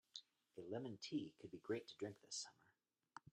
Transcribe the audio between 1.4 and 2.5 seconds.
be great to drink this